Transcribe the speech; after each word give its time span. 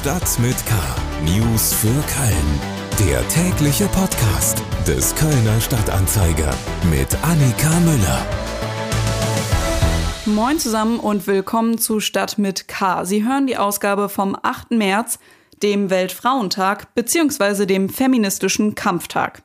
Stadt 0.00 0.38
mit 0.38 0.56
K. 0.64 0.74
News 1.26 1.74
für 1.74 1.88
Köln. 1.88 3.06
Der 3.06 3.28
tägliche 3.28 3.84
Podcast 3.88 4.62
des 4.88 5.14
Kölner 5.14 5.60
Stadtanzeiger 5.60 6.54
mit 6.90 7.14
Annika 7.22 7.68
Müller. 7.80 8.26
Moin 10.24 10.58
zusammen 10.58 11.00
und 11.00 11.26
willkommen 11.26 11.76
zu 11.76 12.00
Stadt 12.00 12.38
mit 12.38 12.66
K. 12.66 13.04
Sie 13.04 13.24
hören 13.28 13.46
die 13.46 13.58
Ausgabe 13.58 14.08
vom 14.08 14.34
8. 14.42 14.70
März, 14.70 15.18
dem 15.62 15.90
Weltfrauentag 15.90 16.94
bzw. 16.94 17.66
dem 17.66 17.90
feministischen 17.90 18.74
Kampftag. 18.74 19.42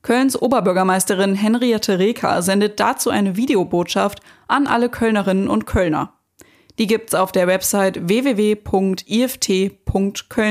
Kölns 0.00 0.40
Oberbürgermeisterin 0.40 1.34
Henriette 1.34 1.98
Reker 1.98 2.40
sendet 2.40 2.80
dazu 2.80 3.10
eine 3.10 3.36
Videobotschaft 3.36 4.20
an 4.48 4.66
alle 4.66 4.88
Kölnerinnen 4.88 5.46
und 5.46 5.66
Kölner. 5.66 6.14
Die 6.78 6.86
gibt's 6.86 7.14
auf 7.14 7.32
der 7.32 7.46
Website 7.46 8.08
www.ift.köln 8.08 8.50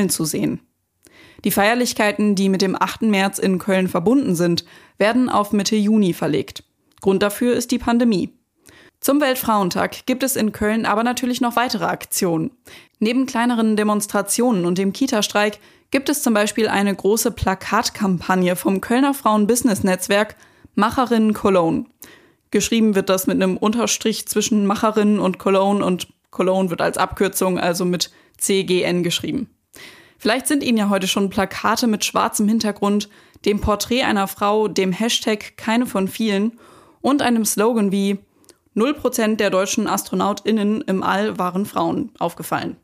zu 0.10 0.26
sehen. 0.26 0.62
Die 1.44 1.52
Feierlichkeiten, 1.52 2.36
die 2.36 2.50
mit 2.50 2.62
dem 2.62 2.76
8. 2.82 3.02
März 3.04 3.40
in 3.40 3.60
Köln 3.60 3.90
verbunden 3.90 4.36
sind, 4.36 4.64
werden 4.98 5.30
auf 5.30 5.52
Mitte 5.52 5.76
Juni 5.76 6.14
verlegt. 6.14 6.64
Grund 7.02 7.22
dafür 7.22 7.54
ist 7.54 7.72
die 7.72 7.80
Pandemie. 7.80 8.30
Zum 9.02 9.20
Weltfrauentag 9.20 10.06
gibt 10.06 10.24
es 10.24 10.38
in 10.38 10.54
Köln 10.54 10.86
aber 10.86 11.04
natürlich 11.04 11.42
noch 11.42 11.58
weitere 11.58 11.84
Aktionen. 11.84 12.52
Neben 13.00 13.26
kleineren 13.26 13.76
Demonstrationen 13.76 14.64
und 14.64 14.78
dem 14.78 14.94
Kita-Streik 14.94 15.60
gibt 15.92 16.08
es 16.08 16.24
zum 16.24 16.34
Beispiel 16.34 16.70
eine 16.70 16.96
große 16.96 17.32
Plakatkampagne 17.32 18.56
vom 18.56 18.80
Kölner 18.80 19.14
Frauen-Business-Netzwerk 19.14 20.38
Macherinnen 20.76 21.34
Cologne. 21.34 21.86
Geschrieben 22.54 22.94
wird 22.94 23.10
das 23.10 23.26
mit 23.26 23.42
einem 23.42 23.58
Unterstrich 23.58 24.28
zwischen 24.28 24.68
Macherinnen 24.68 25.18
und 25.18 25.40
Cologne 25.40 25.84
und 25.84 26.10
Cologne 26.30 26.70
wird 26.70 26.82
als 26.82 27.00
Abkürzung, 27.00 27.58
also 27.58 27.84
mit 27.84 28.12
CGN 28.38 29.02
geschrieben. 29.02 29.50
Vielleicht 30.20 30.46
sind 30.46 30.62
Ihnen 30.62 30.78
ja 30.78 30.90
heute 30.90 31.08
schon 31.08 31.32
Plakate 31.32 31.88
mit 31.88 32.06
schwarzem 32.06 32.48
Hintergrund, 32.48 33.10
dem 33.44 33.60
Porträt 33.60 34.04
einer 34.04 34.28
Frau, 34.28 34.68
dem 34.68 34.92
Hashtag 34.92 35.58
keine 35.58 35.88
von 35.88 36.08
vielen 36.08 36.60
und 37.02 37.24
einem 37.24 37.44
Slogan 37.44 37.92
wie 37.92 38.20
0% 38.76 39.38
der 39.38 39.50
deutschen 39.50 39.88
AstronautInnen 39.88 40.82
im 40.82 41.02
All 41.02 41.40
waren 41.40 41.66
Frauen 41.66 42.12
aufgefallen. 42.20 42.78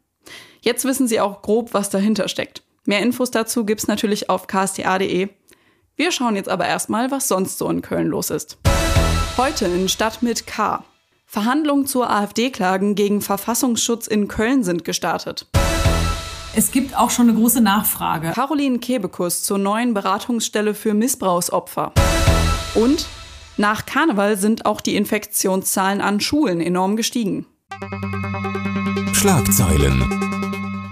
Jetzt 0.61 0.83
wissen 0.83 1.07
Sie 1.07 1.19
auch 1.19 1.43
grob, 1.43 1.75
was 1.75 1.91
dahinter 1.91 2.27
steckt. 2.27 2.63
Mehr 2.85 3.01
Infos 3.01 3.29
dazu 3.29 3.65
gibt's 3.65 3.85
natürlich 3.85 4.31
auf 4.31 4.47
ksta.de. 4.47 5.29
Wir 5.95 6.11
schauen 6.11 6.35
jetzt 6.35 6.49
aber 6.49 6.65
erstmal, 6.65 7.11
was 7.11 7.27
sonst 7.27 7.59
so 7.59 7.69
in 7.69 7.83
Köln 7.83 8.07
los 8.07 8.31
ist. 8.31 8.57
Heute 9.39 9.67
in 9.67 9.87
Stadt 9.87 10.21
mit 10.21 10.47
K. 10.47 10.83
Verhandlungen 11.25 11.87
zur 11.87 12.09
AfD-Klagen 12.09 12.93
gegen 12.95 13.21
Verfassungsschutz 13.21 14.05
in 14.05 14.27
Köln 14.27 14.65
sind 14.65 14.83
gestartet. 14.83 15.47
Es 16.57 16.73
gibt 16.73 16.97
auch 16.97 17.09
schon 17.09 17.29
eine 17.29 17.39
große 17.39 17.61
Nachfrage. 17.61 18.33
Caroline 18.35 18.79
Kebekus 18.79 19.43
zur 19.43 19.57
neuen 19.57 19.93
Beratungsstelle 19.93 20.73
für 20.73 20.93
Missbrauchsopfer. 20.93 21.93
Und 22.75 23.07
nach 23.55 23.85
Karneval 23.85 24.35
sind 24.35 24.65
auch 24.65 24.81
die 24.81 24.97
Infektionszahlen 24.97 26.01
an 26.01 26.19
Schulen 26.19 26.59
enorm 26.59 26.97
gestiegen. 26.97 27.45
Schlagzeilen. 29.13 30.03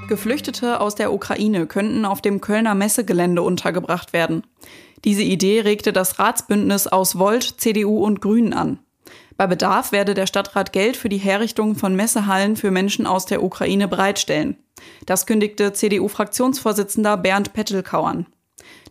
Geflüchtete 0.08 0.80
aus 0.80 0.96
der 0.96 1.12
Ukraine 1.12 1.68
könnten 1.68 2.06
auf 2.06 2.22
dem 2.22 2.40
Kölner 2.40 2.76
Messegelände 2.76 3.42
untergebracht 3.42 4.14
werden. 4.14 4.44
Diese 5.04 5.24
Idee 5.24 5.62
regte 5.62 5.94
das 5.94 6.20
Ratsbündnis 6.20 6.88
aus 6.88 7.18
Volt, 7.18 7.44
CDU 7.44 8.04
und 8.04 8.22
Grünen 8.22 8.54
an. 8.54 8.80
Bei 9.38 9.46
Bedarf 9.46 9.92
werde 9.92 10.16
der 10.16 10.26
Stadtrat 10.26 10.74
Geld 10.74 10.98
für 10.98 11.10
die 11.10 11.18
Herrichtung 11.18 11.76
von 11.76 11.96
Messehallen 11.96 12.56
für 12.56 12.72
Menschen 12.72 13.06
aus 13.06 13.26
der 13.28 13.44
Ukraine 13.44 13.88
bereitstellen. 13.88 14.58
Das 15.06 15.26
kündigte 15.26 15.74
CDU-Fraktionsvorsitzender 15.74 17.18
Bernd 17.18 17.54
Pettelkau 17.54 18.04
an. 18.04 18.26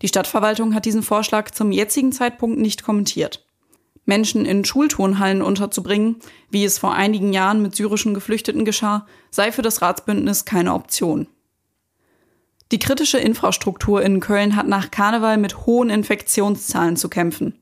Die 0.03 0.09
Stadtverwaltung 0.09 0.75
hat 0.75 0.85
diesen 0.85 1.03
Vorschlag 1.03 1.51
zum 1.51 1.73
jetzigen 1.73 2.13
Zeitpunkt 2.13 2.59
nicht 2.59 2.85
kommentiert. 2.85 3.45
Menschen 4.05 4.47
in 4.47 4.65
Schulturnhallen 4.65 5.43
unterzubringen, 5.43 6.17
wie 6.49 6.65
es 6.65 6.79
vor 6.79 6.95
einigen 6.95 7.33
Jahren 7.33 7.61
mit 7.61 7.75
syrischen 7.75 8.15
Geflüchteten 8.15 8.65
geschah, 8.65 9.07
sei 9.31 9.51
für 9.51 9.63
das 9.63 9.83
Ratsbündnis 9.83 10.45
keine 10.45 10.75
Option. 10.75 11.27
Die 12.73 12.79
kritische 12.81 13.19
Infrastruktur 13.19 14.03
in 14.03 14.19
Köln 14.19 14.57
hat 14.57 14.67
nach 14.67 14.91
Karneval 14.91 15.39
mit 15.39 15.67
hohen 15.67 15.89
Infektionszahlen 15.89 16.97
zu 16.97 17.09
kämpfen. 17.09 17.55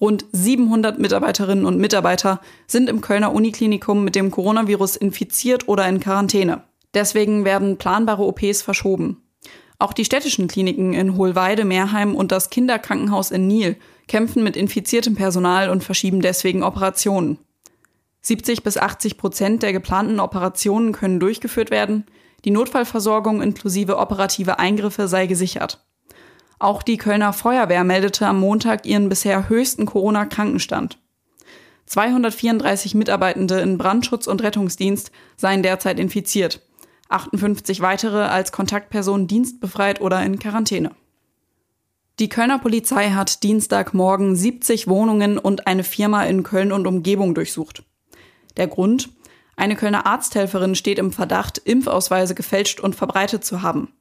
Rund 0.00 0.24
700 0.32 0.98
Mitarbeiterinnen 0.98 1.66
und 1.66 1.78
Mitarbeiter 1.78 2.40
sind 2.66 2.88
im 2.88 3.02
Kölner 3.02 3.32
Uniklinikum 3.32 4.04
mit 4.04 4.16
dem 4.16 4.30
Coronavirus 4.30 4.96
infiziert 4.96 5.68
oder 5.68 5.86
in 5.86 6.00
Quarantäne. 6.00 6.62
Deswegen 6.94 7.44
werden 7.44 7.76
planbare 7.76 8.24
OPs 8.24 8.62
verschoben. 8.62 9.22
Auch 9.78 9.92
die 9.92 10.04
städtischen 10.04 10.48
Kliniken 10.48 10.92
in 10.92 11.16
Hohlweide, 11.16 11.64
Meerheim 11.64 12.14
und 12.14 12.32
das 12.32 12.50
Kinderkrankenhaus 12.50 13.30
in 13.30 13.46
Niel 13.46 13.76
kämpfen 14.08 14.42
mit 14.42 14.56
infiziertem 14.56 15.14
Personal 15.14 15.70
und 15.70 15.84
verschieben 15.84 16.20
deswegen 16.20 16.62
Operationen. 16.62 17.38
70 18.22 18.62
bis 18.62 18.78
80 18.78 19.18
Prozent 19.18 19.62
der 19.62 19.72
geplanten 19.72 20.20
Operationen 20.20 20.92
können 20.92 21.20
durchgeführt 21.20 21.70
werden, 21.70 22.06
die 22.44 22.50
Notfallversorgung 22.50 23.42
inklusive 23.42 23.98
operative 23.98 24.58
Eingriffe 24.58 25.08
sei 25.08 25.26
gesichert. 25.26 25.84
Auch 26.58 26.82
die 26.82 26.96
Kölner 26.96 27.32
Feuerwehr 27.32 27.84
meldete 27.84 28.26
am 28.26 28.40
Montag 28.40 28.86
ihren 28.86 29.08
bisher 29.08 29.48
höchsten 29.48 29.86
Corona-Krankenstand. 29.86 30.98
234 31.86 32.94
Mitarbeitende 32.94 33.60
in 33.60 33.78
Brandschutz 33.78 34.26
und 34.26 34.42
Rettungsdienst 34.42 35.10
seien 35.36 35.62
derzeit 35.62 35.98
infiziert, 35.98 36.60
58 37.08 37.80
weitere 37.80 38.22
als 38.22 38.52
Kontaktpersonen 38.52 39.26
dienstbefreit 39.26 40.00
oder 40.00 40.22
in 40.22 40.38
Quarantäne. 40.38 40.92
Die 42.18 42.28
Kölner 42.28 42.58
Polizei 42.58 43.10
hat 43.10 43.42
Dienstagmorgen 43.42 44.36
70 44.36 44.86
Wohnungen 44.86 45.38
und 45.38 45.66
eine 45.66 45.82
Firma 45.82 46.24
in 46.24 46.42
Köln 46.42 46.72
und 46.72 46.86
Umgebung 46.86 47.34
durchsucht. 47.34 47.82
Der 48.56 48.68
Grund? 48.68 49.10
Eine 49.56 49.76
Kölner 49.76 50.06
Arzthelferin 50.06 50.74
steht 50.74 50.98
im 50.98 51.12
Verdacht, 51.12 51.58
Impfausweise 51.58 52.34
gefälscht 52.34 52.80
und 52.80 52.96
verbreitet 52.96 53.44
zu 53.44 53.62
haben. 53.62 53.92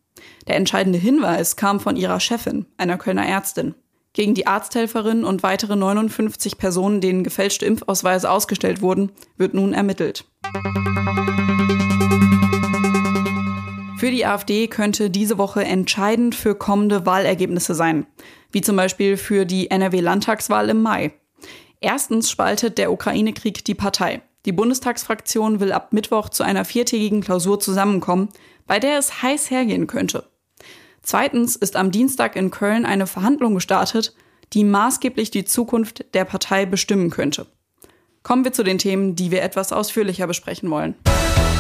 Der 0.48 0.56
entscheidende 0.56 1.00
Hinweis 1.00 1.56
kam 1.56 1.80
von 1.80 1.98
ihrer 1.98 2.20
Chefin, 2.20 2.66
einer 2.78 2.98
Kölner 2.98 3.26
Ärztin. 3.26 3.76
Gegen 4.14 4.34
die 4.34 4.48
Arzthelferin 4.48 5.24
und 5.24 5.44
weitere 5.44 5.76
59 5.76 6.58
Personen, 6.58 7.00
denen 7.00 7.24
gefälschte 7.24 7.66
Impfausweise 7.66 8.30
ausgestellt 8.30 8.82
wurden, 8.82 9.12
wird 9.38 9.54
nun 9.54 9.74
ermittelt. 9.74 10.26
Für 13.98 14.12
die 14.12 14.26
AfD 14.26 14.68
könnte 14.68 15.10
diese 15.10 15.38
Woche 15.38 15.64
entscheidend 15.64 16.34
für 16.34 16.56
kommende 16.56 17.06
Wahlergebnisse 17.06 17.76
sein, 17.76 18.08
wie 18.52 18.62
zum 18.62 18.76
Beispiel 18.76 19.16
für 19.16 19.46
die 19.46 19.70
NRW-Landtagswahl 19.70 20.70
im 20.70 20.82
Mai. 20.82 21.14
Erstens 21.80 22.30
spaltet 22.30 22.78
der 22.78 22.92
Ukraine-Krieg 22.92 23.64
die 23.64 23.76
Partei. 23.76 24.22
Die 24.46 24.52
Bundestagsfraktion 24.52 25.60
will 25.60 25.72
ab 25.72 25.94
Mittwoch 25.94 26.30
zu 26.30 26.44
einer 26.44 26.66
viertägigen 26.66 27.22
Klausur 27.22 27.60
zusammenkommen, 27.60 28.30
bei 28.66 28.80
der 28.80 28.98
es 28.98 29.22
heiß 29.22 29.52
hergehen 29.52 29.86
könnte. 29.86 30.26
Zweitens 31.04 31.56
ist 31.56 31.76
am 31.76 31.92
Dienstag 31.92 32.36
in 32.36 32.52
Köln 32.52 32.86
eine 32.86 33.08
Verhandlung 33.08 33.56
gestartet, 33.56 34.16
die 34.54 34.64
maßgeblich 34.64 35.32
die 35.32 35.46
Zukunft 35.46 36.14
der 36.14 36.26
Partei 36.26 36.66
bestimmen 36.66 37.10
könnte. 37.10 37.46
Kommen 38.24 38.44
wir 38.44 38.54
zu 38.54 38.64
den 38.64 38.78
Themen, 38.78 39.16
die 39.16 39.32
wir 39.32 39.42
etwas 39.42 39.72
ausführlicher 39.72 40.28
besprechen 40.28 40.70
wollen. 40.70 40.96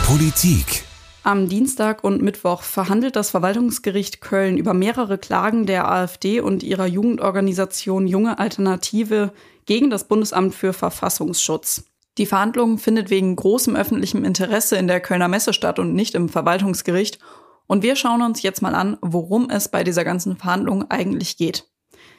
Politik. 0.06 0.84
Am 1.24 1.48
Dienstag 1.48 2.04
und 2.04 2.24
Mittwoch 2.24 2.64
verhandelt 2.64 3.16
das 3.16 3.30
Verwaltungsgericht 3.30 4.22
Köln 4.22 4.58
über 4.58 4.74
mehrere 4.74 5.20
Klagen 5.20 5.68
der 5.68 5.90
AfD 5.90 6.40
und 6.40 6.64
ihrer 6.64 6.88
Jugendorganisation 6.88 8.08
Junge 8.08 8.40
Alternative 8.40 9.32
gegen 9.68 9.92
das 9.92 10.08
Bundesamt 10.08 10.56
für 10.56 10.74
Verfassungsschutz. 10.74 11.84
Die 12.18 12.26
Verhandlung 12.26 12.78
findet 12.78 13.10
wegen 13.10 13.36
großem 13.36 13.76
öffentlichem 13.76 14.26
Interesse 14.26 14.76
in 14.76 14.88
der 14.88 15.00
Kölner 15.00 15.28
Messe 15.28 15.54
statt 15.54 15.80
und 15.80 15.94
nicht 15.94 16.14
im 16.14 16.28
Verwaltungsgericht. 16.28 17.20
Und 17.68 17.84
wir 17.84 17.96
schauen 17.96 18.22
uns 18.22 18.42
jetzt 18.42 18.62
mal 18.62 18.76
an, 18.76 18.98
worum 19.02 19.50
es 19.50 19.70
bei 19.70 19.84
dieser 19.84 20.04
ganzen 20.04 20.36
Verhandlung 20.36 20.90
eigentlich 20.90 21.38
geht. 21.38 21.66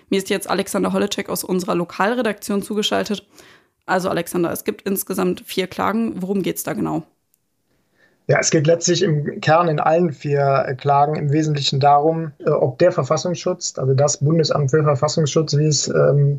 Mir 0.09 0.19
ist 0.19 0.31
jetzt 0.31 0.49
Alexander 0.49 0.93
Holleczek 0.93 1.29
aus 1.29 1.45
unserer 1.45 1.75
Lokalredaktion 1.75 2.63
zugeschaltet. 2.63 3.27
Also 3.85 4.09
Alexander, 4.09 4.51
es 4.51 4.65
gibt 4.65 4.83
insgesamt 4.83 5.43
vier 5.45 5.67
Klagen. 5.67 6.23
Worum 6.23 6.43
geht's 6.43 6.63
da 6.63 6.73
genau? 6.73 7.03
Ja, 8.29 8.39
es 8.39 8.51
geht 8.51 8.67
letztlich 8.67 9.03
im 9.03 9.41
Kern 9.41 9.69
in 9.69 9.81
allen 9.81 10.13
vier 10.13 10.77
Klagen 10.79 11.17
im 11.17 11.33
Wesentlichen 11.33 11.81
darum, 11.81 12.33
äh, 12.39 12.51
ob 12.51 12.79
der 12.79 12.93
Verfassungsschutz, 12.93 13.79
also 13.79 13.95
das 13.95 14.19
Bundesamt 14.19 14.71
für 14.71 14.83
Verfassungsschutz, 14.85 15.57
wie 15.57 15.67
es 15.67 15.89
ähm, 15.89 16.39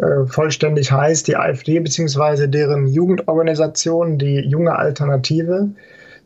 äh, 0.00 0.26
vollständig 0.26 0.90
heißt, 0.92 1.28
die 1.28 1.36
AfD 1.36 1.78
bzw. 1.80 2.46
deren 2.46 2.86
Jugendorganisation, 2.86 4.18
die 4.18 4.40
junge 4.40 4.76
Alternative, 4.76 5.70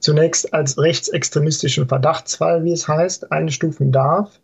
zunächst 0.00 0.52
als 0.52 0.78
rechtsextremistischen 0.78 1.88
Verdachtsfall, 1.88 2.64
wie 2.64 2.72
es 2.72 2.86
heißt, 2.86 3.32
einstufen 3.32 3.90
darf. 3.90 4.38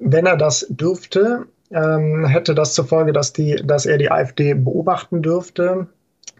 Wenn 0.00 0.26
er 0.26 0.36
das 0.36 0.66
dürfte, 0.68 1.46
ähm, 1.70 2.26
hätte 2.26 2.54
das 2.54 2.74
zur 2.74 2.86
Folge, 2.86 3.12
dass, 3.12 3.32
die, 3.32 3.56
dass 3.64 3.86
er 3.86 3.98
die 3.98 4.10
AfD 4.10 4.54
beobachten 4.54 5.22
dürfte, 5.22 5.86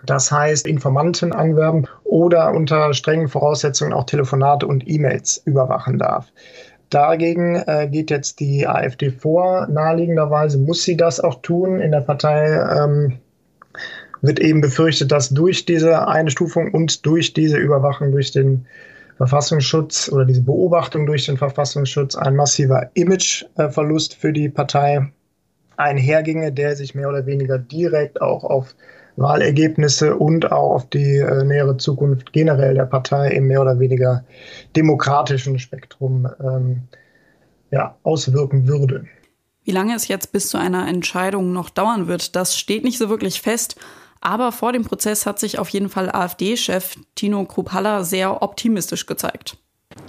Das 0.05 0.33
heißt, 0.33 0.67
Informanten 0.67 1.33
anwerben 1.33 1.87
oder 2.05 2.53
unter 2.53 2.93
strengen 2.93 3.29
Voraussetzungen 3.29 3.93
auch 3.93 4.05
Telefonate 4.05 4.67
und 4.67 4.89
E-Mails 4.89 5.43
überwachen 5.45 5.99
darf. 5.99 6.33
Dagegen 6.93 7.57
äh, 7.67 7.89
geht 7.91 8.11
jetzt 8.11 8.39
die 8.39 8.67
AfD 8.67 9.11
vor. 9.11 9.67
Naheliegenderweise 9.69 10.59
muss 10.59 10.83
sie 10.83 10.97
das 10.97 11.21
auch 11.21 11.41
tun. 11.41 11.81
In 11.81 11.91
der 11.91 12.01
Partei 12.01 12.47
ähm, 12.49 13.19
wird 14.21 14.41
eben 14.41 14.61
befürchtet, 14.61 15.11
dass 15.11 15.31
durch 15.31 15.65
diese 15.65 16.07
Einstufung 16.07 16.71
und 16.73 17.05
durch 17.07 17.33
diese 17.33 17.57
Überwachung 17.57 18.13
durch 18.13 18.31
den 18.31 18.67
Verfassungsschutz 19.17 20.11
oder 20.13 20.25
diese 20.25 20.43
Beobachtung 20.43 21.07
durch 21.07 21.27
den 21.27 21.37
Verfassungsschutz 21.37 22.15
ein 22.15 22.37
massiver 22.37 22.91
Imageverlust 22.95 24.15
für 24.15 24.33
die 24.33 24.49
Partei 24.49 25.11
einherginge, 25.77 26.53
der 26.53 26.77
sich 26.77 26.95
mehr 26.95 27.09
oder 27.09 27.25
weniger 27.25 27.59
direkt 27.59 28.21
auch 28.21 28.45
auf 28.45 28.75
Wahlergebnisse 29.17 30.17
und 30.17 30.51
auch 30.51 30.75
auf 30.75 30.89
die 30.89 31.19
äh, 31.19 31.45
nähere 31.45 31.77
Zukunft 31.77 32.33
generell 32.33 32.75
der 32.75 32.87
Partei 32.87 33.31
im 33.33 33.47
mehr 33.47 33.61
oder 33.61 33.79
weniger 33.79 34.25
demokratischen 34.75 35.59
Spektrum 35.59 36.29
ähm, 36.41 36.83
ja, 37.71 37.97
auswirken 38.03 38.67
würde. 38.67 39.07
Wie 39.65 39.71
lange 39.71 39.95
es 39.95 40.09
jetzt 40.09 40.33
bis 40.33 40.49
zu 40.49 40.59
einer 40.59 40.89
Entscheidung 40.89 41.53
noch 41.53 41.71
dauern 41.71 42.09
wird, 42.09 42.35
das 42.37 42.59
steht 42.59 42.85
nicht 42.85 42.99
so 42.99 43.09
wirklich 43.09 43.41
fest. 43.41 43.77
Aber 44.21 44.53
vor 44.53 44.73
dem 44.73 44.85
Prozess 44.85 45.27
hat 45.27 45.41
sich 45.41 45.59
auf 45.59 45.69
jeden 45.69 45.89
Fall 45.89 46.11
AfD-Chef 46.11 46.95
Tino 47.17 47.45
Kruppalla 47.45 48.05
sehr 48.05 48.41
optimistisch 48.43 49.07
gezeigt. 49.07 49.57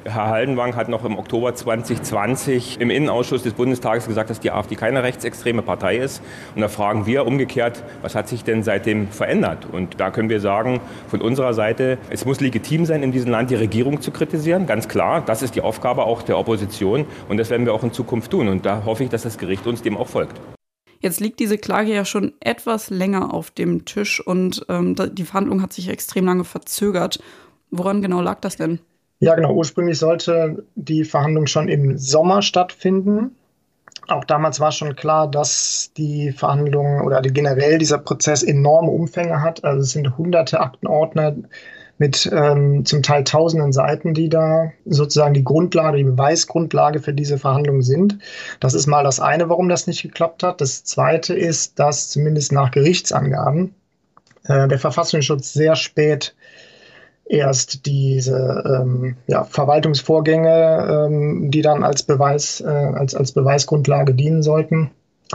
Herr 0.05 0.27
Haldenwang 0.27 0.75
hat 0.75 0.89
noch 0.89 1.05
im 1.05 1.17
Oktober 1.17 1.55
2020 1.55 2.81
im 2.81 2.89
Innenausschuss 2.89 3.43
des 3.43 3.53
Bundestages 3.53 4.05
gesagt, 4.05 4.29
dass 4.29 4.41
die 4.41 4.51
AfD 4.51 4.75
keine 4.75 5.01
rechtsextreme 5.01 5.61
Partei 5.61 5.97
ist. 5.97 6.21
Und 6.55 6.61
da 6.61 6.67
fragen 6.67 7.05
wir 7.05 7.25
umgekehrt, 7.25 7.83
was 8.01 8.13
hat 8.13 8.27
sich 8.27 8.43
denn 8.43 8.63
seitdem 8.63 9.07
verändert? 9.07 9.65
Und 9.71 10.01
da 10.01 10.11
können 10.11 10.29
wir 10.29 10.41
sagen, 10.41 10.81
von 11.07 11.21
unserer 11.21 11.53
Seite, 11.53 11.97
es 12.09 12.25
muss 12.25 12.41
legitim 12.41 12.85
sein, 12.85 13.01
in 13.01 13.13
diesem 13.13 13.31
Land 13.31 13.49
die 13.49 13.55
Regierung 13.55 14.01
zu 14.01 14.11
kritisieren, 14.11 14.67
ganz 14.67 14.89
klar. 14.89 15.23
Das 15.25 15.41
ist 15.41 15.55
die 15.55 15.61
Aufgabe 15.61 16.03
auch 16.03 16.21
der 16.21 16.37
Opposition 16.37 17.05
und 17.29 17.37
das 17.37 17.49
werden 17.49 17.65
wir 17.65 17.73
auch 17.73 17.83
in 17.83 17.93
Zukunft 17.93 18.31
tun. 18.31 18.49
Und 18.49 18.65
da 18.65 18.83
hoffe 18.85 19.05
ich, 19.05 19.09
dass 19.09 19.23
das 19.23 19.37
Gericht 19.37 19.65
uns 19.67 19.81
dem 19.81 19.95
auch 19.95 20.07
folgt. 20.07 20.39
Jetzt 20.99 21.21
liegt 21.21 21.39
diese 21.39 21.57
Klage 21.57 21.93
ja 21.93 22.05
schon 22.05 22.33
etwas 22.39 22.89
länger 22.89 23.33
auf 23.33 23.51
dem 23.51 23.85
Tisch 23.85 24.25
und 24.25 24.65
ähm, 24.69 24.95
die 25.13 25.25
Verhandlung 25.25 25.61
hat 25.61 25.73
sich 25.73 25.89
extrem 25.89 26.25
lange 26.25 26.43
verzögert. 26.43 27.21
Woran 27.71 28.01
genau 28.01 28.21
lag 28.21 28.39
das 28.41 28.57
denn? 28.57 28.79
Ja, 29.23 29.35
genau. 29.35 29.53
Ursprünglich 29.53 29.99
sollte 29.99 30.65
die 30.75 31.05
Verhandlung 31.05 31.47
schon 31.47 31.69
im 31.69 31.97
Sommer 31.97 32.41
stattfinden. 32.41 33.31
Auch 34.09 34.25
damals 34.25 34.59
war 34.59 34.73
schon 34.73 34.97
klar, 34.97 35.31
dass 35.31 35.91
die 35.95 36.33
Verhandlungen 36.33 36.99
oder 36.99 37.21
generell 37.21 37.77
dieser 37.77 37.99
Prozess 37.99 38.43
enorme 38.43 38.91
Umfänge 38.91 39.41
hat. 39.41 39.63
Also 39.63 39.83
es 39.83 39.91
sind 39.91 40.17
hunderte 40.17 40.59
Aktenordner 40.59 41.37
mit 41.97 42.29
ähm, 42.33 42.83
zum 42.83 43.01
Teil 43.01 43.23
tausenden 43.23 43.71
Seiten, 43.71 44.13
die 44.13 44.27
da 44.27 44.73
sozusagen 44.83 45.33
die 45.33 45.45
Grundlage, 45.45 45.99
die 45.99 46.03
Beweisgrundlage 46.03 46.99
für 46.99 47.13
diese 47.13 47.37
Verhandlungen 47.37 47.81
sind. 47.81 48.19
Das 48.59 48.73
ist 48.73 48.87
mal 48.87 49.05
das 49.05 49.21
eine, 49.21 49.47
warum 49.47 49.69
das 49.69 49.87
nicht 49.87 50.01
geklappt 50.01 50.43
hat. 50.43 50.59
Das 50.59 50.83
zweite 50.83 51.33
ist, 51.33 51.79
dass 51.79 52.09
zumindest 52.09 52.51
nach 52.51 52.71
Gerichtsangaben 52.71 53.73
äh, 54.43 54.67
der 54.67 54.79
Verfassungsschutz 54.79 55.53
sehr 55.53 55.77
spät 55.77 56.35
erst 57.25 57.85
diese 57.85 58.63
ähm, 58.65 59.15
ja, 59.27 59.43
Verwaltungsvorgänge, 59.43 61.07
ähm, 61.07 61.51
die 61.51 61.61
dann 61.61 61.83
als 61.83 62.03
Beweis, 62.03 62.61
äh, 62.61 62.67
als, 62.67 63.15
als 63.15 63.31
Beweisgrundlage 63.31 64.13
dienen 64.13 64.43
sollten, 64.43 64.91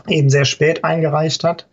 eben 0.07 0.31
sehr 0.31 0.45
spät 0.45 0.85
eingereicht 0.85 1.45
hat. 1.45 1.67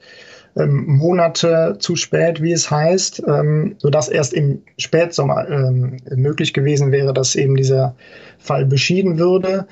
Ähm, 0.57 0.85
Monate 0.87 1.75
zu 1.79 1.95
spät, 1.95 2.41
wie 2.41 2.53
es 2.53 2.71
heißt, 2.71 3.23
ähm, 3.27 3.75
sodass 3.77 4.07
erst 4.07 4.33
im 4.33 4.61
Spätsommer 4.77 5.49
ähm, 5.49 5.97
möglich 6.15 6.53
gewesen 6.53 6.91
wäre, 6.91 7.13
dass 7.13 7.35
eben 7.35 7.55
dieser 7.55 7.95
Fall 8.39 8.65
beschieden 8.65 9.19
würde 9.19 9.67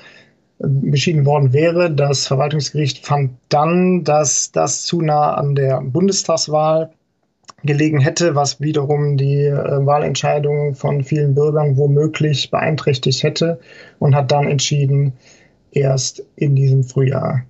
beschieden 0.58 1.26
worden 1.26 1.52
wäre. 1.52 1.90
Das 1.90 2.26
Verwaltungsgericht 2.26 3.04
fand 3.04 3.32
dann, 3.48 4.04
dass 4.04 4.52
das 4.52 4.82
zu 4.82 5.02
nah 5.02 5.34
an 5.34 5.54
der 5.54 5.80
Bundestagswahl 5.80 6.92
gelegen 7.64 8.00
hätte, 8.00 8.34
was 8.34 8.60
wiederum 8.60 9.16
die 9.16 9.44
äh, 9.44 9.86
Wahlentscheidung 9.86 10.74
von 10.74 11.02
vielen 11.02 11.34
Bürgern 11.34 11.76
womöglich 11.76 12.50
beeinträchtigt 12.50 13.22
hätte 13.22 13.60
und 13.98 14.14
hat 14.14 14.30
dann 14.30 14.46
entschieden, 14.46 15.14
erst 15.70 16.22
in 16.36 16.54
diesem 16.54 16.84
Frühjahr 16.84 17.42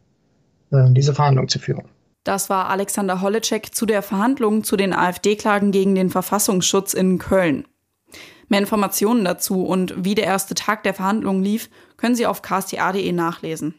äh, 0.70 0.90
diese 0.90 1.14
Verhandlung 1.14 1.48
zu 1.48 1.58
führen. 1.58 1.84
Das 2.24 2.48
war 2.48 2.70
Alexander 2.70 3.20
Holleczek 3.20 3.74
zu 3.74 3.84
der 3.84 4.00
Verhandlung 4.00 4.64
zu 4.64 4.76
den 4.76 4.94
AfD-Klagen 4.94 5.72
gegen 5.72 5.94
den 5.94 6.08
Verfassungsschutz 6.08 6.94
in 6.94 7.18
Köln. 7.18 7.66
Mehr 8.48 8.60
Informationen 8.60 9.24
dazu 9.24 9.64
und 9.64 10.04
wie 10.04 10.14
der 10.14 10.24
erste 10.24 10.54
Tag 10.54 10.84
der 10.84 10.94
Verhandlungen 10.94 11.42
lief, 11.42 11.68
können 11.96 12.14
Sie 12.14 12.26
auf 12.26 12.40
ksta.de 12.40 13.12
nachlesen. 13.12 13.74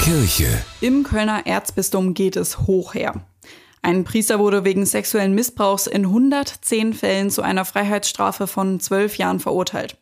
Kirche. 0.00 0.46
Im 0.80 1.02
Kölner 1.02 1.46
Erzbistum 1.46 2.14
geht 2.14 2.36
es 2.36 2.60
hoch 2.60 2.94
her. 2.94 3.26
Ein 3.82 4.04
Priester 4.04 4.38
wurde 4.38 4.64
wegen 4.64 4.84
sexuellen 4.84 5.34
Missbrauchs 5.34 5.86
in 5.86 6.06
110 6.06 6.92
Fällen 6.94 7.30
zu 7.30 7.42
einer 7.42 7.64
Freiheitsstrafe 7.64 8.46
von 8.46 8.80
zwölf 8.80 9.18
Jahren 9.18 9.40
verurteilt. 9.40 9.96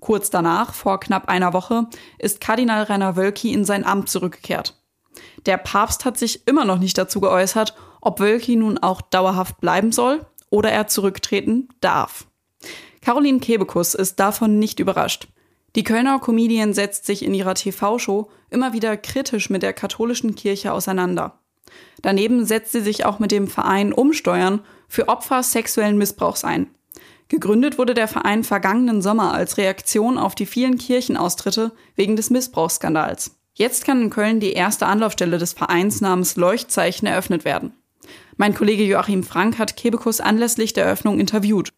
Kurz 0.00 0.30
danach, 0.30 0.74
vor 0.74 1.00
knapp 1.00 1.28
einer 1.28 1.52
Woche, 1.52 1.86
ist 2.18 2.40
Kardinal 2.40 2.84
Rainer 2.84 3.16
Wölki 3.16 3.52
in 3.52 3.64
sein 3.64 3.84
Amt 3.84 4.08
zurückgekehrt. 4.08 4.80
Der 5.46 5.56
Papst 5.56 6.04
hat 6.04 6.16
sich 6.16 6.46
immer 6.46 6.64
noch 6.64 6.78
nicht 6.78 6.96
dazu 6.96 7.20
geäußert, 7.20 7.74
ob 8.00 8.20
Wölki 8.20 8.56
nun 8.56 8.78
auch 8.78 9.00
dauerhaft 9.02 9.60
bleiben 9.60 9.92
soll 9.92 10.24
oder 10.50 10.70
er 10.70 10.86
zurücktreten 10.86 11.68
darf. 11.80 12.26
Caroline 13.00 13.40
Kebekus 13.40 13.94
ist 13.94 14.20
davon 14.20 14.58
nicht 14.58 14.80
überrascht. 14.80 15.28
Die 15.76 15.82
Kölner 15.84 16.18
Comedian 16.18 16.72
setzt 16.72 17.06
sich 17.06 17.24
in 17.24 17.34
ihrer 17.34 17.54
TV-Show 17.54 18.30
immer 18.50 18.72
wieder 18.72 18.96
kritisch 18.96 19.50
mit 19.50 19.62
der 19.62 19.72
katholischen 19.72 20.34
Kirche 20.34 20.72
auseinander. 20.72 21.40
Daneben 22.02 22.44
setzt 22.44 22.72
sie 22.72 22.80
sich 22.80 23.04
auch 23.04 23.18
mit 23.18 23.32
dem 23.32 23.48
Verein 23.48 23.92
Umsteuern 23.92 24.60
für 24.88 25.08
Opfer 25.08 25.42
sexuellen 25.42 25.98
Missbrauchs 25.98 26.44
ein. 26.44 26.68
Gegründet 27.28 27.76
wurde 27.76 27.94
der 27.94 28.08
Verein 28.08 28.42
vergangenen 28.42 29.02
Sommer 29.02 29.34
als 29.34 29.58
Reaktion 29.58 30.16
auf 30.16 30.34
die 30.34 30.46
vielen 30.46 30.78
Kirchenaustritte 30.78 31.72
wegen 31.94 32.16
des 32.16 32.30
Missbrauchsskandals. 32.30 33.38
Jetzt 33.52 33.84
kann 33.84 34.00
in 34.00 34.10
Köln 34.10 34.40
die 34.40 34.52
erste 34.52 34.86
Anlaufstelle 34.86 35.36
des 35.36 35.52
Vereins 35.52 36.00
namens 36.00 36.36
Leuchtzeichen 36.36 37.06
eröffnet 37.06 37.44
werden. 37.44 37.72
Mein 38.36 38.54
Kollege 38.54 38.84
Joachim 38.84 39.24
Frank 39.24 39.58
hat 39.58 39.76
Kebekus 39.76 40.20
anlässlich 40.20 40.72
der 40.72 40.84
Eröffnung 40.84 41.18
interviewt. 41.18 41.72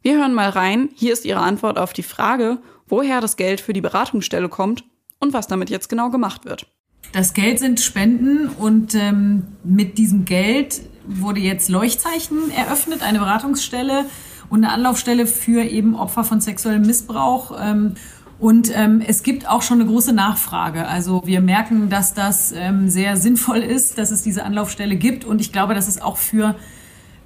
Wir 0.00 0.16
hören 0.16 0.34
mal 0.34 0.48
rein. 0.48 0.88
Hier 0.94 1.12
ist 1.12 1.24
ihre 1.24 1.40
Antwort 1.40 1.78
auf 1.78 1.92
die 1.92 2.02
Frage, 2.02 2.58
woher 2.86 3.20
das 3.20 3.36
Geld 3.36 3.60
für 3.60 3.74
die 3.74 3.80
Beratungsstelle 3.80 4.48
kommt 4.48 4.84
und 5.20 5.32
was 5.34 5.46
damit 5.46 5.68
jetzt 5.68 5.88
genau 5.88 6.10
gemacht 6.10 6.44
wird. 6.44 6.72
Das 7.12 7.34
Geld 7.34 7.58
sind 7.58 7.80
Spenden 7.80 8.48
und 8.48 8.94
ähm, 8.94 9.44
mit 9.64 9.98
diesem 9.98 10.24
Geld 10.24 10.82
wurde 11.06 11.40
jetzt 11.40 11.68
Leuchtzeichen 11.68 12.50
eröffnet, 12.50 13.02
eine 13.02 13.18
Beratungsstelle 13.18 14.04
und 14.48 14.64
eine 14.64 14.72
Anlaufstelle 14.72 15.26
für 15.26 15.62
eben 15.62 15.94
Opfer 15.94 16.24
von 16.24 16.40
sexuellem 16.40 16.82
Missbrauch. 16.82 17.56
Ähm, 17.60 17.94
und 18.38 18.70
ähm, 18.76 19.02
es 19.06 19.22
gibt 19.22 19.48
auch 19.48 19.62
schon 19.62 19.80
eine 19.80 19.88
große 19.88 20.12
Nachfrage. 20.12 20.86
Also 20.86 21.22
wir 21.24 21.40
merken, 21.40 21.88
dass 21.88 22.12
das 22.12 22.52
ähm, 22.52 22.90
sehr 22.90 23.16
sinnvoll 23.16 23.58
ist, 23.58 23.96
dass 23.98 24.10
es 24.10 24.22
diese 24.22 24.44
Anlaufstelle 24.44 24.96
gibt. 24.96 25.24
Und 25.24 25.40
ich 25.40 25.52
glaube, 25.52 25.74
dass 25.74 25.88
es 25.88 26.02
auch 26.02 26.18
für 26.18 26.54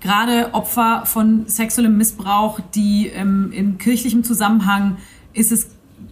gerade 0.01 0.55
Opfer 0.55 1.03
von 1.07 1.47
sexuellem 1.47 1.97
Missbrauch, 1.97 2.61
die 2.75 3.09
ähm, 3.09 3.51
im 3.53 3.79
kirchlichen 3.79 4.23
Zusammenhang 4.23 4.99
ist 5.33 5.53
es 5.53 5.71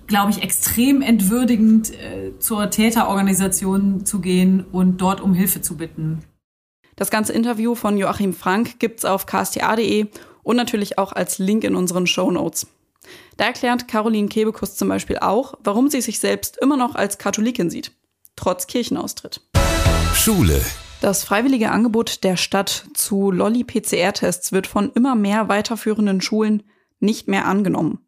glaube 0.09 0.33
ich, 0.33 0.43
extrem 0.43 1.03
entwürdigend, 1.03 1.93
äh, 1.93 2.37
zur 2.39 2.71
Täterorganisation 2.71 4.05
zu 4.05 4.21
gehen 4.21 4.65
und 4.73 5.01
dort 5.01 5.21
um 5.21 5.35
Hilfe 5.35 5.61
zu 5.63 5.77
bitten. 5.77 6.25
Das 6.97 7.11
ganze 7.11 7.33
Interview 7.33 7.77
von 7.77 7.97
Joachim 7.97 8.35
Frank 8.35 8.81
gibt's 8.81 9.05
auf 9.05 9.27
ksta.de 9.27 10.07
und 10.43 10.57
natürlich 10.57 10.99
auch 10.99 11.13
als 11.13 11.39
Link 11.39 11.63
in 11.63 11.77
unseren 11.77 12.09
Show 12.09 12.31
Notes. 12.31 12.67
Da 13.37 13.45
erklärt 13.45 13.87
Caroline 13.87 14.29
Kebekus 14.29 14.75
zum 14.75 14.89
Beispiel 14.89 15.19
auch, 15.19 15.55
warum 15.63 15.89
sie 15.89 16.01
sich 16.01 16.19
selbst 16.19 16.59
immer 16.61 16.77
noch 16.77 16.97
als 16.97 17.19
Katholikin 17.19 17.71
sieht, 17.71 17.93
trotz 18.35 18.67
Kirchenaustritt. 18.67 19.43
Schule. 20.15 20.61
Das 21.01 21.23
freiwillige 21.23 21.71
Angebot 21.71 22.25
der 22.25 22.37
Stadt 22.37 22.87
zu 22.95 23.31
Lolli-PCR-Tests 23.31 24.51
wird 24.51 24.67
von 24.67 24.91
immer 24.95 25.15
mehr 25.15 25.49
weiterführenden 25.49 26.21
Schulen 26.21 26.65
nicht 26.99 27.29
mehr 27.29 27.47
angenommen. 27.47 28.01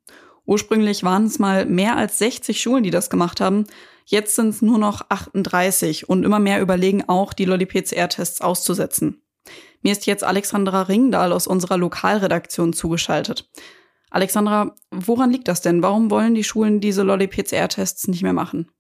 Ursprünglich 0.50 1.04
waren 1.04 1.26
es 1.26 1.38
mal 1.38 1.64
mehr 1.64 1.96
als 1.96 2.18
60 2.18 2.60
Schulen, 2.60 2.82
die 2.82 2.90
das 2.90 3.08
gemacht 3.08 3.40
haben. 3.40 3.66
Jetzt 4.04 4.34
sind 4.34 4.48
es 4.48 4.62
nur 4.62 4.78
noch 4.78 5.02
38 5.08 6.08
und 6.08 6.24
immer 6.24 6.40
mehr 6.40 6.60
überlegen 6.60 7.08
auch, 7.08 7.32
die 7.32 7.44
Lolli-PCR-Tests 7.44 8.40
auszusetzen. 8.40 9.22
Mir 9.82 9.92
ist 9.92 10.06
jetzt 10.06 10.24
Alexandra 10.24 10.82
Ringdahl 10.82 11.32
aus 11.32 11.46
unserer 11.46 11.76
Lokalredaktion 11.76 12.72
zugeschaltet. 12.72 13.48
Alexandra, 14.10 14.74
woran 14.90 15.30
liegt 15.30 15.46
das 15.46 15.60
denn? 15.60 15.84
Warum 15.84 16.10
wollen 16.10 16.34
die 16.34 16.42
Schulen 16.42 16.80
diese 16.80 17.04
Lolli-PCR-Tests 17.04 18.08
nicht 18.08 18.24
mehr 18.24 18.32
machen? 18.32 18.72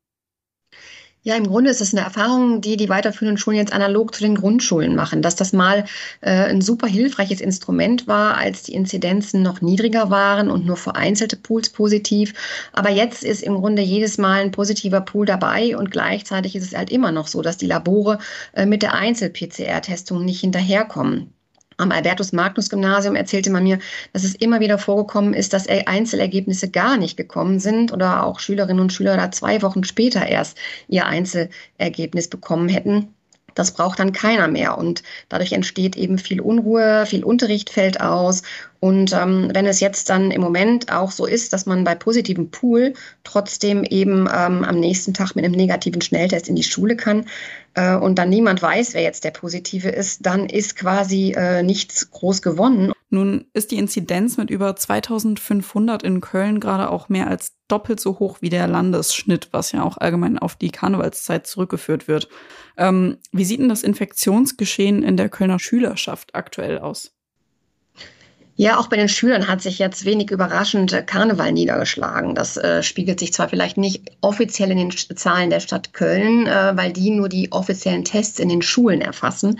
Ja, 1.22 1.36
im 1.36 1.46
Grunde 1.46 1.70
ist 1.70 1.82
es 1.82 1.92
eine 1.92 2.02
Erfahrung, 2.02 2.62
die 2.62 2.78
die 2.78 2.88
weiterführenden 2.88 3.36
Schulen 3.36 3.58
jetzt 3.58 3.74
analog 3.74 4.14
zu 4.14 4.22
den 4.22 4.36
Grundschulen 4.36 4.94
machen, 4.96 5.20
dass 5.20 5.36
das 5.36 5.52
mal 5.52 5.84
äh, 6.22 6.30
ein 6.30 6.62
super 6.62 6.86
hilfreiches 6.86 7.42
Instrument 7.42 8.06
war, 8.06 8.38
als 8.38 8.62
die 8.62 8.72
Inzidenzen 8.72 9.42
noch 9.42 9.60
niedriger 9.60 10.08
waren 10.08 10.50
und 10.50 10.64
nur 10.64 10.78
vereinzelte 10.78 11.36
Pools 11.36 11.68
positiv. 11.68 12.32
Aber 12.72 12.88
jetzt 12.90 13.22
ist 13.22 13.42
im 13.42 13.56
Grunde 13.56 13.82
jedes 13.82 14.16
Mal 14.16 14.40
ein 14.40 14.50
positiver 14.50 15.02
Pool 15.02 15.26
dabei 15.26 15.76
und 15.76 15.90
gleichzeitig 15.90 16.56
ist 16.56 16.64
es 16.64 16.74
halt 16.74 16.90
immer 16.90 17.12
noch 17.12 17.26
so, 17.26 17.42
dass 17.42 17.58
die 17.58 17.66
Labore 17.66 18.18
äh, 18.54 18.64
mit 18.64 18.80
der 18.82 18.94
Einzel-PCR-Testung 18.94 20.24
nicht 20.24 20.40
hinterherkommen. 20.40 21.34
Am 21.80 21.92
Albertus-Magnus-Gymnasium 21.92 23.16
erzählte 23.16 23.50
man 23.50 23.64
mir, 23.64 23.78
dass 24.12 24.24
es 24.24 24.34
immer 24.34 24.60
wieder 24.60 24.78
vorgekommen 24.78 25.34
ist, 25.34 25.52
dass 25.52 25.66
Einzelergebnisse 25.66 26.70
gar 26.70 26.96
nicht 26.96 27.16
gekommen 27.16 27.58
sind 27.58 27.92
oder 27.92 28.24
auch 28.24 28.38
Schülerinnen 28.40 28.80
und 28.80 28.92
Schüler 28.92 29.16
da 29.16 29.30
zwei 29.30 29.62
Wochen 29.62 29.84
später 29.84 30.26
erst 30.26 30.58
ihr 30.88 31.06
Einzelergebnis 31.06 32.28
bekommen 32.28 32.68
hätten. 32.68 33.14
Das 33.54 33.72
braucht 33.72 33.98
dann 33.98 34.12
keiner 34.12 34.48
mehr 34.48 34.78
und 34.78 35.02
dadurch 35.28 35.52
entsteht 35.52 35.96
eben 35.96 36.18
viel 36.18 36.40
Unruhe, 36.40 37.04
viel 37.06 37.24
Unterricht 37.24 37.70
fällt 37.70 38.00
aus. 38.00 38.42
Und 38.80 39.12
ähm, 39.12 39.50
wenn 39.52 39.66
es 39.66 39.80
jetzt 39.80 40.08
dann 40.08 40.30
im 40.30 40.40
Moment 40.40 40.90
auch 40.90 41.10
so 41.10 41.26
ist, 41.26 41.52
dass 41.52 41.66
man 41.66 41.84
bei 41.84 41.94
positivem 41.94 42.50
Pool 42.50 42.94
trotzdem 43.24 43.84
eben 43.84 44.20
ähm, 44.22 44.64
am 44.64 44.80
nächsten 44.80 45.12
Tag 45.12 45.36
mit 45.36 45.44
einem 45.44 45.54
negativen 45.54 46.00
Schnelltest 46.00 46.48
in 46.48 46.56
die 46.56 46.62
Schule 46.62 46.96
kann 46.96 47.26
äh, 47.74 47.94
und 47.94 48.18
dann 48.18 48.30
niemand 48.30 48.62
weiß, 48.62 48.94
wer 48.94 49.02
jetzt 49.02 49.24
der 49.24 49.32
Positive 49.32 49.88
ist, 49.88 50.24
dann 50.24 50.46
ist 50.46 50.76
quasi 50.76 51.34
äh, 51.36 51.62
nichts 51.62 52.10
groß 52.10 52.40
gewonnen. 52.40 52.92
Nun 53.10 53.46
ist 53.52 53.72
die 53.72 53.78
Inzidenz 53.78 54.36
mit 54.36 54.50
über 54.50 54.76
2500 54.76 56.04
in 56.04 56.20
Köln 56.20 56.60
gerade 56.60 56.90
auch 56.90 57.08
mehr 57.08 57.26
als 57.26 57.56
doppelt 57.66 57.98
so 57.98 58.20
hoch 58.20 58.38
wie 58.40 58.50
der 58.50 58.68
Landesschnitt, 58.68 59.48
was 59.50 59.72
ja 59.72 59.82
auch 59.82 59.98
allgemein 59.98 60.38
auf 60.38 60.54
die 60.54 60.70
Karnevalszeit 60.70 61.46
zurückgeführt 61.46 62.06
wird. 62.06 62.28
Ähm, 62.76 63.18
wie 63.32 63.44
sieht 63.44 63.60
denn 63.60 63.68
das 63.68 63.82
Infektionsgeschehen 63.82 65.02
in 65.02 65.16
der 65.16 65.28
Kölner 65.28 65.58
Schülerschaft 65.58 66.36
aktuell 66.36 66.78
aus? 66.78 67.12
Ja, 68.60 68.78
auch 68.78 68.88
bei 68.88 68.98
den 68.98 69.08
Schülern 69.08 69.48
hat 69.48 69.62
sich 69.62 69.78
jetzt 69.78 70.04
wenig 70.04 70.30
überraschend 70.30 71.06
Karneval 71.06 71.50
niedergeschlagen. 71.50 72.34
Das 72.34 72.58
äh, 72.58 72.82
spiegelt 72.82 73.18
sich 73.18 73.32
zwar 73.32 73.48
vielleicht 73.48 73.78
nicht 73.78 74.12
offiziell 74.20 74.70
in 74.70 74.76
den 74.76 74.90
Zahlen 74.90 75.48
der 75.48 75.60
Stadt 75.60 75.94
Köln, 75.94 76.46
äh, 76.46 76.76
weil 76.76 76.92
die 76.92 77.08
nur 77.08 77.30
die 77.30 77.50
offiziellen 77.52 78.04
Tests 78.04 78.38
in 78.38 78.50
den 78.50 78.60
Schulen 78.60 79.00
erfassen. 79.00 79.58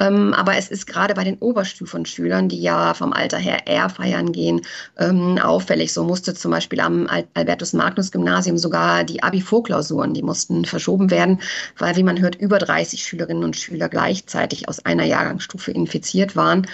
Ähm, 0.00 0.34
aber 0.34 0.56
es 0.56 0.68
ist 0.68 0.88
gerade 0.88 1.14
bei 1.14 1.22
den 1.22 1.38
Oberstufenschülern, 1.38 2.48
die 2.48 2.60
ja 2.60 2.92
vom 2.94 3.12
Alter 3.12 3.38
her 3.38 3.68
eher 3.68 3.88
feiern 3.88 4.32
gehen, 4.32 4.62
ähm, 4.98 5.38
auffällig. 5.38 5.92
So 5.92 6.02
musste 6.02 6.34
zum 6.34 6.50
Beispiel 6.50 6.80
am 6.80 7.06
Albertus-Magnus-Gymnasium 7.34 8.58
sogar 8.58 9.04
die 9.04 9.22
Abi-Vorklausuren, 9.22 10.12
die 10.12 10.24
mussten 10.24 10.64
verschoben 10.64 11.12
werden, 11.12 11.40
weil, 11.78 11.94
wie 11.94 12.02
man 12.02 12.20
hört, 12.20 12.34
über 12.34 12.58
30 12.58 13.00
Schülerinnen 13.04 13.44
und 13.44 13.54
Schüler 13.54 13.88
gleichzeitig 13.88 14.68
aus 14.68 14.84
einer 14.84 15.04
Jahrgangsstufe 15.04 15.70
infiziert 15.70 16.34
waren. 16.34 16.66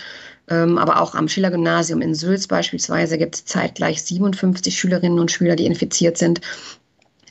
Ähm, 0.49 0.79
aber 0.79 1.00
auch 1.00 1.15
am 1.15 1.29
Schiller-Gymnasium 1.29 2.00
in 2.00 2.15
Sülz 2.15 2.47
beispielsweise 2.47 3.19
gibt 3.19 3.35
es 3.35 3.45
zeitgleich 3.45 4.03
57 4.03 4.79
Schülerinnen 4.79 5.19
und 5.19 5.31
Schüler, 5.31 5.57
die 5.57 5.67
infiziert 5.67 6.19
sind. 6.19 6.41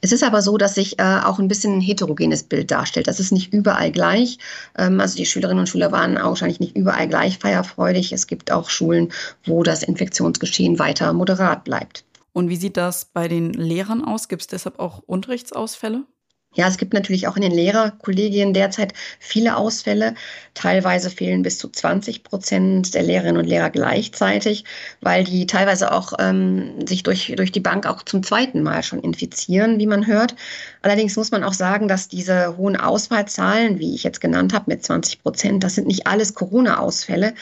Es 0.02 0.12
ist 0.12 0.24
aber 0.24 0.42
so, 0.42 0.58
dass 0.58 0.76
sich 0.76 1.00
äh, 1.00 1.22
auch 1.24 1.40
ein 1.40 1.48
bisschen 1.48 1.78
ein 1.78 1.82
heterogenes 1.82 2.44
Bild 2.44 2.70
darstellt. 2.70 3.08
Das 3.08 3.20
ist 3.20 3.32
nicht 3.32 3.54
überall 3.54 3.92
gleich. 3.92 4.38
Ähm, 4.78 5.00
also 5.00 5.18
die 5.18 5.26
Schülerinnen 5.26 5.62
und 5.62 5.68
Schüler 5.68 5.92
waren 5.92 6.16
wahrscheinlich 6.16 6.60
nicht 6.60 6.76
überall 6.76 7.08
gleich 7.08 7.40
feierfreudig. 7.40 8.12
Es 8.12 8.28
gibt 8.28 8.52
auch 8.52 8.70
Schulen, 8.70 9.12
wo 9.46 9.64
das 9.64 9.82
Infektionsgeschehen 9.82 10.78
weiter 10.78 11.12
moderat 11.14 11.64
bleibt. 11.64 12.04
Und 12.34 12.50
wie 12.50 12.58
sieht 12.58 12.78
das 12.78 13.06
bei 13.06 13.28
den 13.28 13.54
Lehrern 13.54 14.04
aus? 14.04 14.28
Gibt 14.28 14.42
es 14.42 14.48
deshalb 14.48 14.78
auch 14.78 15.02
Unterrichtsausfälle? 15.06 16.04
Ja, 16.56 16.70
es 16.70 16.78
gibt 16.78 16.94
natürlich 16.94 17.28
auch 17.28 17.36
in 17.36 17.42
den 17.42 17.52
Lehrerkollegien 17.52 18.54
derzeit 18.54 18.94
viele 19.20 19.58
Ausfälle. 19.58 20.16
Teilweise 20.54 21.10
fehlen 21.10 21.44
bis 21.44 21.58
zu 21.58 21.70
20 21.70 22.24
Prozent 22.24 22.94
der 22.96 23.04
Lehrerinnen 23.04 23.38
und 23.38 23.46
Lehrer 23.48 23.70
gleichzeitig, 23.70 24.64
weil 25.02 25.26
die 25.26 25.48
teilweise 25.48 25.92
auch 25.92 26.14
ähm, 26.18 26.88
sich 26.88 27.04
durch, 27.04 27.34
durch 27.36 27.52
die 27.52 27.60
Bank 27.60 27.86
auch 27.86 28.04
zum 28.04 28.24
zweiten 28.24 28.64
Mal 28.64 28.84
schon 28.84 29.02
infizieren, 29.02 29.80
wie 29.80 29.88
man 29.88 30.08
hört. 30.08 30.36
Allerdings 30.82 31.18
muss 31.18 31.32
man 31.32 31.44
auch 31.44 31.54
sagen, 31.54 31.90
dass 31.90 32.08
diese 32.08 32.56
hohen 32.56 32.78
Ausfallzahlen, 32.78 33.80
wie 33.80 33.94
ich 33.94 34.04
jetzt 34.04 34.22
genannt 34.22 34.54
habe, 34.54 34.72
mit 34.72 34.84
20 34.84 35.24
Prozent, 35.24 35.64
das 35.64 35.76
sind 35.76 35.88
nicht 35.88 36.08
alles 36.08 36.36
Corona-Ausfälle 36.36 37.34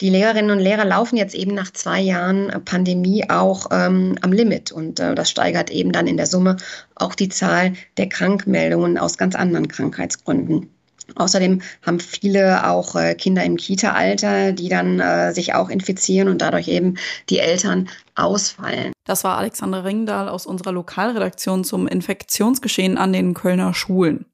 die 0.00 0.08
Lehrerinnen 0.08 0.50
und 0.50 0.60
Lehrer 0.60 0.84
laufen 0.84 1.16
jetzt 1.16 1.34
eben 1.34 1.54
nach 1.54 1.70
zwei 1.72 2.00
Jahren 2.00 2.48
Pandemie 2.64 3.28
auch 3.28 3.66
ähm, 3.70 4.16
am 4.22 4.32
Limit. 4.32 4.72
Und 4.72 4.98
äh, 4.98 5.14
das 5.14 5.30
steigert 5.30 5.70
eben 5.70 5.92
dann 5.92 6.06
in 6.06 6.16
der 6.16 6.26
Summe 6.26 6.56
auch 6.94 7.14
die 7.14 7.28
Zahl 7.28 7.74
der 7.96 8.08
Krankmeldungen 8.08 8.96
aus 8.98 9.18
ganz 9.18 9.34
anderen 9.34 9.68
Krankheitsgründen. 9.68 10.70
Außerdem 11.16 11.60
haben 11.82 12.00
viele 12.00 12.68
auch 12.68 12.94
äh, 12.94 13.14
Kinder 13.14 13.44
im 13.44 13.56
Kita-Alter, 13.56 14.52
die 14.52 14.68
dann 14.68 15.00
äh, 15.00 15.32
sich 15.32 15.54
auch 15.54 15.68
infizieren 15.68 16.28
und 16.28 16.40
dadurch 16.40 16.68
eben 16.68 16.96
die 17.28 17.38
Eltern 17.38 17.88
ausfallen. 18.14 18.92
Das 19.04 19.24
war 19.24 19.36
Alexander 19.36 19.84
Ringdahl 19.84 20.28
aus 20.28 20.46
unserer 20.46 20.72
Lokalredaktion 20.72 21.64
zum 21.64 21.88
Infektionsgeschehen 21.88 22.96
an 22.96 23.12
den 23.12 23.34
Kölner 23.34 23.74
Schulen. 23.74 24.26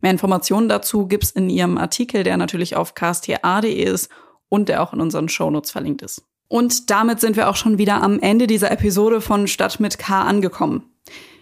Mehr 0.00 0.10
Informationen 0.10 0.68
dazu 0.68 1.06
gibt's 1.06 1.30
in 1.30 1.48
ihrem 1.48 1.78
Artikel, 1.78 2.24
der 2.24 2.36
natürlich 2.36 2.76
auf 2.76 2.94
ksta.de 2.94 3.72
ist 3.72 4.10
und 4.52 4.68
der 4.68 4.82
auch 4.82 4.92
in 4.92 5.00
unseren 5.00 5.30
Shownotes 5.30 5.70
verlinkt 5.70 6.02
ist. 6.02 6.26
Und 6.46 6.90
damit 6.90 7.20
sind 7.20 7.36
wir 7.36 7.48
auch 7.48 7.56
schon 7.56 7.78
wieder 7.78 8.02
am 8.02 8.20
Ende 8.20 8.46
dieser 8.46 8.70
Episode 8.70 9.22
von 9.22 9.48
Stadt 9.48 9.80
mit 9.80 9.98
K 9.98 10.20
angekommen. 10.20 10.92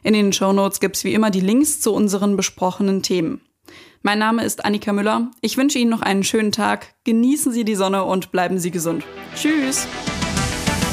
In 0.05 0.13
den 0.13 0.33
Shownotes 0.33 0.79
gibt's 0.79 1.03
wie 1.03 1.13
immer 1.13 1.33
die 1.33 1.41
Links 1.41 1.81
zu 1.81 1.93
unseren 1.93 2.37
besprochenen 2.37 3.03
Themen. 3.03 3.41
Mein 4.03 4.21
Name 4.21 4.45
ist 4.45 4.65
Annika 4.65 4.93
Müller. 4.93 5.33
Ich 5.41 5.57
wünsche 5.57 5.81
Ihnen 5.81 5.91
noch 5.91 6.03
einen 6.03 6.23
schönen 6.23 6.53
Tag. 6.53 6.95
Genießen 7.03 7.51
Sie 7.51 7.65
die 7.65 7.75
Sonne 7.75 8.05
und 8.05 8.31
bleiben 8.31 8.61
Sie 8.61 8.71
gesund. 8.71 9.03
Tschüss. 9.35 9.89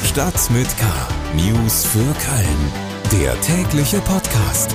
Stadt 0.04 0.50
mit 0.50 0.66
K. 0.76 0.86
News 1.36 1.86
für 1.86 1.98
Köln. 1.98 3.22
Der 3.22 3.40
tägliche 3.42 4.00
Podcast. 4.00 4.74